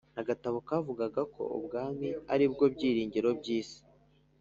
agatabo 0.21 0.57
kavugaga 0.69 1.21
ko 1.33 1.41
Ubwami 1.57 2.07
ari 2.33 2.45
bwo 2.53 2.65
byiringiro 2.73 3.29
by 3.39 3.47
isi 3.59 3.79